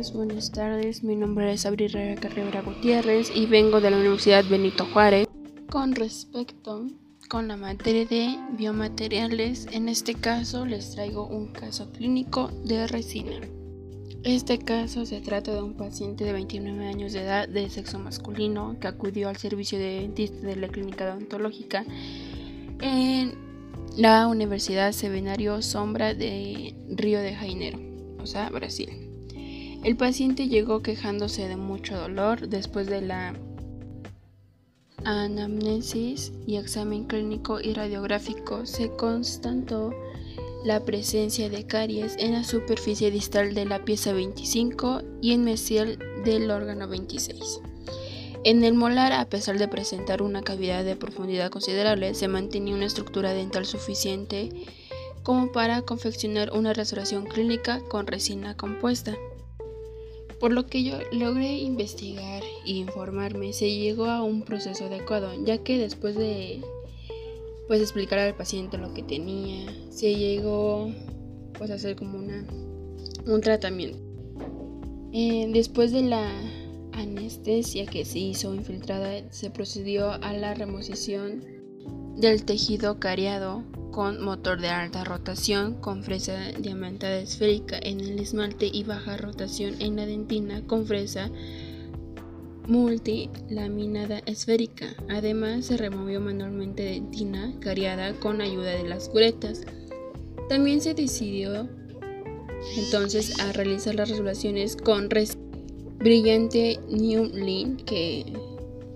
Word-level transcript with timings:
días, 0.00 0.12
buenas 0.14 0.50
tardes. 0.50 1.02
Mi 1.02 1.14
nombre 1.14 1.52
es 1.52 1.66
Abril 1.66 1.92
Carrera 2.20 2.62
Gutiérrez 2.62 3.30
y 3.34 3.44
vengo 3.46 3.80
de 3.82 3.90
la 3.90 3.98
Universidad 3.98 4.44
Benito 4.48 4.86
Juárez. 4.86 5.28
Con 5.68 5.94
respecto 5.94 6.86
con 7.28 7.48
la 7.48 7.56
materia 7.58 8.06
de 8.06 8.38
biomateriales, 8.56 9.66
en 9.72 9.90
este 9.90 10.14
caso 10.14 10.64
les 10.64 10.92
traigo 10.92 11.26
un 11.26 11.48
caso 11.48 11.90
clínico 11.92 12.50
de 12.64 12.86
resina. 12.86 13.40
Este 14.22 14.58
caso 14.58 15.04
se 15.04 15.20
trata 15.20 15.52
de 15.52 15.62
un 15.62 15.74
paciente 15.74 16.24
de 16.24 16.32
29 16.32 16.86
años 16.86 17.12
de 17.12 17.22
edad 17.22 17.46
de 17.46 17.68
sexo 17.68 17.98
masculino 17.98 18.76
que 18.80 18.88
acudió 18.88 19.28
al 19.28 19.36
servicio 19.36 19.78
de 19.78 20.00
dentista 20.00 20.46
de 20.46 20.56
la 20.56 20.68
clínica 20.68 21.04
odontológica 21.12 21.84
en 22.80 23.34
la 23.98 24.26
Universidad 24.28 24.92
Seminario 24.92 25.60
Sombra 25.60 26.14
de 26.14 26.74
Río 26.88 27.20
de 27.20 27.34
Janeiro, 27.34 27.78
o 28.18 28.26
sea, 28.26 28.48
Brasil. 28.48 29.09
El 29.82 29.96
paciente 29.96 30.48
llegó 30.48 30.82
quejándose 30.82 31.48
de 31.48 31.56
mucho 31.56 31.96
dolor 31.96 32.48
después 32.48 32.86
de 32.86 33.00
la 33.00 33.34
anamnesis 35.04 36.32
y 36.46 36.56
examen 36.56 37.04
clínico 37.04 37.60
y 37.60 37.72
radiográfico 37.72 38.66
se 38.66 38.90
constató 38.90 39.94
la 40.64 40.84
presencia 40.84 41.48
de 41.48 41.66
caries 41.66 42.16
en 42.18 42.32
la 42.32 42.44
superficie 42.44 43.10
distal 43.10 43.54
de 43.54 43.64
la 43.64 43.82
pieza 43.82 44.12
25 44.12 45.02
y 45.22 45.32
en 45.32 45.44
mesial 45.44 45.98
del 46.24 46.50
órgano 46.50 46.86
26. 46.86 47.60
En 48.44 48.64
el 48.64 48.74
molar, 48.74 49.12
a 49.12 49.28
pesar 49.30 49.58
de 49.58 49.68
presentar 49.68 50.20
una 50.20 50.42
cavidad 50.42 50.84
de 50.84 50.96
profundidad 50.96 51.50
considerable, 51.50 52.14
se 52.14 52.28
mantenía 52.28 52.74
una 52.74 52.86
estructura 52.86 53.32
dental 53.32 53.64
suficiente 53.64 54.50
como 55.22 55.52
para 55.52 55.82
confeccionar 55.82 56.50
una 56.52 56.74
restauración 56.74 57.24
clínica 57.24 57.80
con 57.88 58.06
resina 58.06 58.56
compuesta. 58.56 59.16
Por 60.40 60.52
lo 60.52 60.66
que 60.66 60.82
yo 60.82 60.96
logré 61.12 61.58
investigar 61.58 62.42
e 62.66 62.72
informarme, 62.72 63.52
se 63.52 63.70
llegó 63.70 64.06
a 64.06 64.22
un 64.22 64.42
proceso 64.42 64.86
adecuado, 64.86 65.32
ya 65.44 65.58
que 65.58 65.78
después 65.78 66.16
de 66.16 66.62
pues 67.68 67.82
explicar 67.82 68.18
al 68.18 68.34
paciente 68.34 68.78
lo 68.78 68.92
que 68.94 69.02
tenía, 69.02 69.66
se 69.90 70.14
llegó 70.14 70.90
pues 71.56 71.70
a 71.70 71.74
hacer 71.74 71.94
como 71.94 72.18
una 72.18 72.44
un 73.26 73.40
tratamiento. 73.42 73.98
Eh, 75.12 75.48
después 75.52 75.92
de 75.92 76.02
la 76.02 76.26
anestesia 76.92 77.86
que 77.86 78.04
se 78.04 78.18
hizo 78.18 78.54
infiltrada, 78.54 79.30
se 79.30 79.50
procedió 79.50 80.12
a 80.12 80.32
la 80.32 80.54
remoción 80.54 81.44
del 82.16 82.44
tejido 82.44 82.98
cariado 82.98 83.62
con 83.90 84.22
motor 84.22 84.60
de 84.60 84.68
alta 84.68 85.04
rotación 85.04 85.74
con 85.74 86.02
fresa 86.02 86.52
diamantada 86.58 87.18
esférica 87.18 87.78
en 87.82 88.00
el 88.00 88.18
esmalte 88.18 88.70
y 88.72 88.84
baja 88.84 89.16
rotación 89.16 89.80
en 89.80 89.96
la 89.96 90.06
dentina 90.06 90.62
con 90.66 90.86
fresa 90.86 91.30
multilaminada 92.66 94.20
esférica. 94.26 94.94
Además, 95.08 95.66
se 95.66 95.76
removió 95.76 96.20
manualmente 96.20 96.84
dentina 96.84 97.52
cariada 97.60 98.14
con 98.14 98.40
ayuda 98.40 98.70
de 98.70 98.88
las 98.88 99.08
curetas. 99.08 99.62
También 100.48 100.80
se 100.80 100.94
decidió 100.94 101.68
entonces 102.76 103.38
a 103.40 103.52
realizar 103.52 103.94
las 103.94 104.08
resoluciones 104.08 104.76
con 104.76 105.08
brillante 105.98 106.78
New 106.88 107.24
Link 107.34 107.84
que 107.84 108.32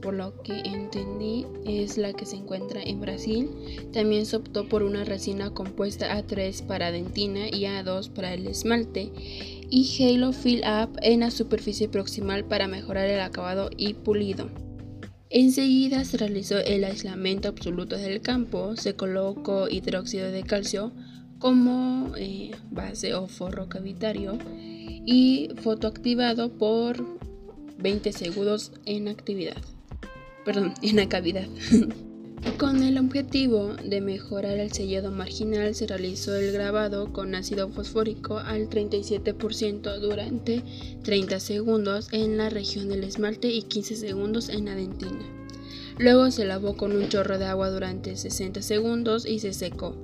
por 0.00 0.14
lo 0.14 0.40
que 0.42 0.60
entendí 0.60 1.46
es 1.64 1.98
la 1.98 2.12
que 2.12 2.26
se 2.26 2.36
encuentra 2.36 2.82
en 2.82 3.00
Brasil. 3.00 3.50
También 3.92 4.26
se 4.26 4.36
optó 4.36 4.68
por 4.68 4.82
una 4.82 5.04
resina 5.04 5.50
compuesta 5.50 6.16
A3 6.16 6.66
para 6.66 6.90
dentina 6.90 7.48
y 7.48 7.64
A2 7.64 8.10
para 8.10 8.34
el 8.34 8.46
esmalte 8.46 9.10
y 9.70 10.02
Halo 10.02 10.32
Fill 10.32 10.60
Up 10.60 10.98
en 11.02 11.20
la 11.20 11.30
superficie 11.30 11.88
proximal 11.88 12.44
para 12.44 12.68
mejorar 12.68 13.08
el 13.08 13.20
acabado 13.20 13.70
y 13.76 13.94
pulido. 13.94 14.48
Enseguida 15.30 16.04
se 16.04 16.16
realizó 16.16 16.58
el 16.58 16.84
aislamiento 16.84 17.48
absoluto 17.48 17.96
del 17.96 18.22
campo, 18.22 18.76
se 18.76 18.94
colocó 18.94 19.68
hidróxido 19.68 20.30
de 20.30 20.42
calcio 20.42 20.92
como 21.38 22.14
eh, 22.16 22.52
base 22.70 23.14
o 23.14 23.28
forro 23.28 23.68
cavitario 23.68 24.38
y 24.48 25.50
fotoactivado 25.62 26.50
por 26.56 27.04
20 27.78 28.12
segundos 28.12 28.72
en 28.86 29.08
actividad 29.08 29.62
perdón, 30.48 30.72
en 30.82 30.96
la 30.96 31.06
cavidad. 31.10 31.46
Con 32.56 32.82
el 32.82 32.96
objetivo 32.96 33.74
de 33.84 34.00
mejorar 34.00 34.56
el 34.56 34.72
sellado 34.72 35.10
marginal 35.10 35.74
se 35.74 35.86
realizó 35.86 36.34
el 36.36 36.52
grabado 36.52 37.12
con 37.12 37.34
ácido 37.34 37.68
fosfórico 37.68 38.38
al 38.38 38.70
37% 38.70 39.98
durante 39.98 40.62
30 41.02 41.40
segundos 41.40 42.08
en 42.12 42.38
la 42.38 42.48
región 42.48 42.88
del 42.88 43.04
esmalte 43.04 43.48
y 43.48 43.62
15 43.62 43.96
segundos 43.96 44.48
en 44.48 44.64
la 44.64 44.74
dentina. 44.74 45.20
Luego 45.98 46.30
se 46.30 46.46
lavó 46.46 46.78
con 46.78 46.92
un 46.92 47.08
chorro 47.08 47.38
de 47.38 47.44
agua 47.44 47.68
durante 47.68 48.16
60 48.16 48.62
segundos 48.62 49.26
y 49.26 49.40
se 49.40 49.52
secó, 49.52 49.96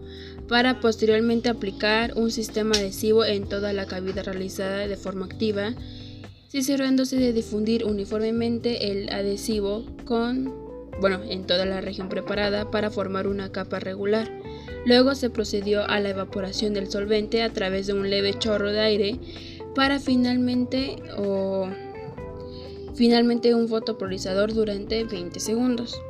para 0.47 0.81
posteriormente 0.81 1.49
aplicar 1.49 2.13
un 2.17 2.31
sistema 2.31 2.77
adhesivo 2.77 3.25
en 3.25 3.49
toda 3.49 3.73
la 3.73 3.87
cavidad 3.87 4.25
realizada 4.25 4.87
de 4.89 4.97
forma 4.97 5.25
activa 5.25 5.75
cerrándose 6.63 7.17
de 7.17 7.33
difundir 7.33 7.85
uniformemente 7.85 8.93
el 8.93 9.09
adhesivo 9.09 9.85
con, 10.05 10.55
bueno, 11.01 11.21
en 11.29 11.47
toda 11.47 11.67
la 11.67 11.81
región 11.81 12.09
preparada 12.09 12.71
para 12.71 12.91
formar 12.91 13.27
una 13.27 13.51
capa 13.51 13.81
regular. 13.81 14.31
Luego 14.87 15.15
se 15.15 15.31
procedió 15.31 15.89
a 15.89 15.99
la 16.01 16.11
evaporación 16.11 16.75
del 16.75 16.91
solvente 16.91 17.43
a 17.43 17.53
través 17.53 17.87
de 17.87 17.95
un 17.95 18.09
leve 18.11 18.39
chorro 18.39 18.71
de 18.71 18.81
aire 18.81 19.19
para 19.75 19.99
finalmente 19.99 20.97
o 21.17 21.69
finalmente 22.95 23.55
un 23.55 23.69
fotopolarizador 23.69 24.53
durante 24.55 25.05
20 25.05 25.41
segundos. 25.41 26.01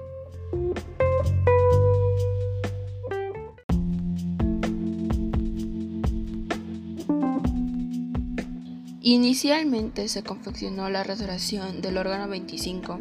Inicialmente 9.07 10.09
se 10.09 10.23
confeccionó 10.23 10.89
la 10.89 11.03
restauración 11.03 11.83
del 11.83 11.99
órgano 11.99 12.27
25 12.27 13.01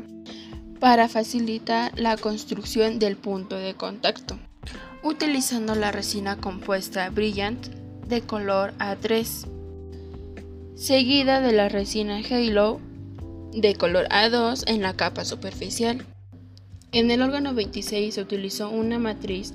para 0.82 1.08
facilitar 1.08 1.98
la 1.98 2.18
construcción 2.18 3.00
del 3.00 3.16
punto 3.16 3.56
de 3.56 3.76
contacto, 3.76 4.38
utilizando 5.02 5.76
la 5.76 5.94
resina 5.94 6.36
compuesta 6.36 7.10
Brilliant 7.10 7.68
de 8.06 8.20
color 8.20 8.74
A3, 8.80 9.48
seguida 10.76 11.40
de 11.40 11.54
la 11.54 11.70
resina 11.70 12.18
Halo 12.18 12.82
de 13.54 13.74
color 13.76 14.10
A2 14.10 14.66
en 14.68 14.82
la 14.82 14.98
capa 14.98 15.24
superficial. 15.24 16.06
En 16.92 17.12
el 17.12 17.22
órgano 17.22 17.54
26 17.54 18.16
se 18.16 18.22
utilizó 18.22 18.70
una 18.70 19.00
matriz 19.00 19.54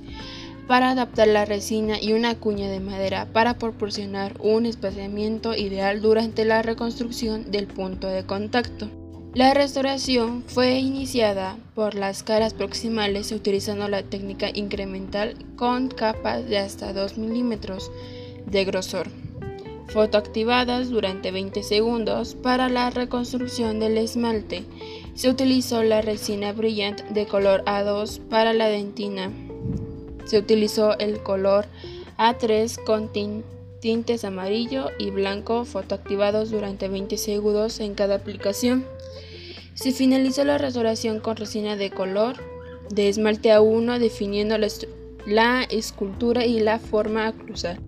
para 0.69 0.91
adaptar 0.91 1.27
la 1.29 1.47
resina 1.47 2.01
y 2.01 2.13
una 2.13 2.35
cuña 2.35 2.69
de 2.69 2.79
madera 2.79 3.27
para 3.33 3.59
proporcionar 3.59 4.37
un 4.39 4.67
espaciamiento 4.67 5.57
ideal 5.57 6.03
durante 6.03 6.45
la 6.45 6.61
reconstrucción 6.61 7.51
del 7.51 7.67
punto 7.67 8.07
de 8.07 8.25
contacto. 8.25 8.89
La 9.35 9.55
restauración 9.55 10.45
fue 10.47 10.79
iniciada 10.79 11.57
por 11.75 11.95
las 11.95 12.23
caras 12.23 12.55
proximales 12.55 13.33
utilizando 13.33 13.89
la 13.89 14.03
técnica 14.03 14.51
incremental 14.53 15.37
con 15.57 15.89
capas 15.89 16.47
de 16.47 16.59
hasta 16.59 16.93
2 16.93 17.17
milímetros 17.17 17.91
de 18.47 18.65
grosor, 18.65 19.09
fotoactivadas 19.89 20.91
durante 20.91 21.31
20 21.31 21.63
segundos 21.63 22.35
para 22.35 22.69
la 22.69 22.91
reconstrucción 22.91 23.81
del 23.81 23.97
esmalte. 23.97 24.65
Se 25.15 25.31
utilizó 25.31 25.83
la 25.83 26.03
resina 26.03 26.53
brillante 26.53 27.05
de 27.11 27.27
color 27.27 27.65
A2 27.65 28.21
para 28.29 28.53
la 28.53 28.69
dentina 28.69 29.31
se 30.29 30.39
utilizó 30.39 30.99
el 30.99 31.23
color 31.23 31.67
A3 32.19 32.85
con 32.85 33.11
tintes 33.81 34.25
amarillo 34.25 34.91
y 34.99 35.11
blanco 35.11 35.65
fotoactivados 35.65 36.51
durante 36.51 36.89
20 36.89 37.17
segundos 37.17 37.81
en 37.81 37.95
cada 37.95 38.17
aplicación. 38.17 38.85
Se 39.73 39.93
finalizó 39.93 40.45
la 40.45 40.59
restauración 40.59 41.21
con 41.21 41.37
resina 41.37 41.77
de 41.77 41.91
color 41.91 42.37
de 42.91 43.09
esmalte 43.09 43.51
A1 43.51 43.99
definiendo 43.99 44.59
la, 44.59 45.63
escultura 45.65 46.45
y 46.45 46.61
la 46.61 46.79
forma 46.79 47.33
cruzar. 47.33 47.79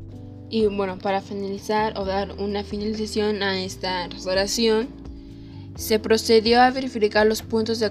Y 0.49 0.67
bueno, 0.67 0.99
para 0.99 1.21
finalizar 1.21 1.99
o 1.99 2.07
dar 2.07 2.33
una 2.39 2.65
finalización 2.65 3.43
a 3.43 3.63
esta 3.63 4.09
restauración, 4.09 4.89
se 5.77 5.99
procedió 5.99 6.61
a 6.63 6.71
verificar 6.71 7.27
los 7.27 7.43
puntos 7.43 7.79
de, 7.81 7.91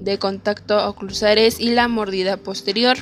de 0.00 0.18
contacto 0.18 0.88
oclusales 0.88 1.58
y 1.58 1.70
la 1.70 1.88
mordida 1.88 2.36
posterior. 2.36 2.96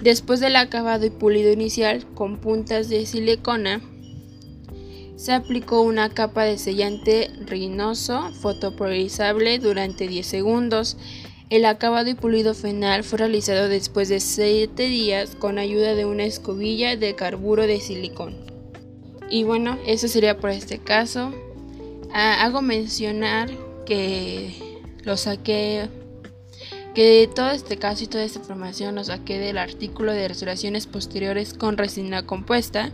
Después 0.00 0.38
del 0.40 0.56
acabado 0.56 1.06
y 1.06 1.10
pulido 1.10 1.52
inicial 1.52 2.06
con 2.14 2.38
puntas 2.38 2.88
de 2.88 3.04
silicona, 3.04 3.80
se 5.16 5.32
aplicó 5.32 5.80
una 5.80 6.10
capa 6.10 6.44
de 6.44 6.58
sellante 6.58 7.28
rinoso 7.46 8.30
fotopolarizable 8.40 9.58
durante 9.58 10.06
10 10.06 10.24
segundos. 10.24 10.96
El 11.50 11.64
acabado 11.64 12.08
y 12.08 12.14
pulido 12.14 12.54
final 12.54 13.02
fue 13.02 13.18
realizado 13.18 13.68
después 13.68 14.08
de 14.08 14.20
7 14.20 14.86
días 14.86 15.34
con 15.34 15.58
ayuda 15.58 15.96
de 15.96 16.04
una 16.04 16.24
escobilla 16.24 16.94
de 16.94 17.16
carburo 17.16 17.66
de 17.66 17.80
silicón. 17.80 18.36
Y 19.28 19.42
bueno, 19.42 19.76
eso 19.84 20.06
sería 20.06 20.38
por 20.38 20.50
este 20.50 20.78
caso. 20.78 21.32
Ah, 22.12 22.44
hago 22.44 22.62
mencionar 22.62 23.50
que 23.84 24.54
lo 25.02 25.16
saqué, 25.16 25.88
que 26.98 27.30
todo 27.32 27.50
este 27.50 27.76
caso 27.76 28.02
y 28.02 28.06
toda 28.08 28.24
esta 28.24 28.40
información 28.40 28.96
lo 28.96 29.04
saqué 29.04 29.38
del 29.38 29.56
artículo 29.56 30.12
de 30.12 30.26
restauraciones 30.26 30.88
posteriores 30.88 31.54
con 31.54 31.76
resina 31.76 32.26
compuesta 32.26 32.90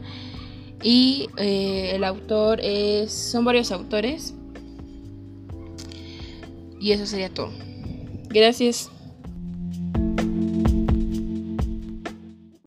y 0.82 1.30
eh, 1.38 1.92
el 1.94 2.04
autor 2.04 2.60
es, 2.62 3.10
son 3.14 3.46
varios 3.46 3.72
autores 3.72 4.34
y 6.78 6.92
eso 6.92 7.06
sería 7.06 7.30
todo. 7.30 7.50
Gracias. 8.28 8.90